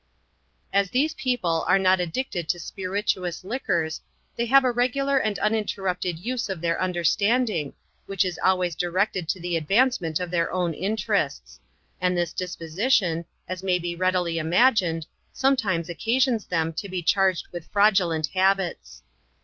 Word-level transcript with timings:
As 0.73 0.89
these 0.89 1.13
people 1.13 1.63
are 1.67 1.77
not 1.77 1.99
addicted 1.99 2.49
to 2.49 2.59
spirituous 2.59 3.43
liquors, 3.43 4.01
they 4.35 4.47
have 4.47 4.63
a 4.63 4.71
regular 4.71 5.19
and 5.19 5.37
uninterrupted 5.37 6.17
use 6.17 6.49
of 6.49 6.59
their 6.59 6.81
understanding, 6.81 7.73
which 8.07 8.25
is 8.25 8.39
always 8.43 8.73
directed 8.73 9.29
to 9.29 9.39
the 9.39 9.55
advancement 9.55 10.19
of 10.19 10.31
their 10.31 10.51
own 10.51 10.73
interests; 10.73 11.59
and 12.01 12.17
this 12.17 12.33
disposition, 12.33 13.25
as 13.47 13.61
may 13.61 13.77
be 13.77 13.95
readily 13.95 14.39
imagined, 14.39 15.05
sometimes 15.33 15.87
occasions 15.87 16.47
them 16.47 16.73
to 16.73 16.89
be 16.89 17.03
charged 17.03 17.49
with 17.51 17.67
fraudulent 17.67 18.25
hab 18.33 18.59
its. 18.59 19.03